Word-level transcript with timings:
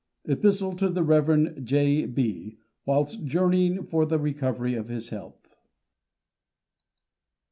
EPISTLE 0.25 0.75
TO 0.77 0.89
THE 0.89 1.03
REV. 1.03 1.63
J 1.63 2.07
B, 2.07 2.57
WHILST 2.85 3.23
JOURNEYING 3.25 3.83
FOR 3.83 4.03
THE 4.07 4.17
RECOVERY 4.17 4.73
OF 4.73 4.87
HIS 4.89 5.09
HEALTH. 5.09 5.57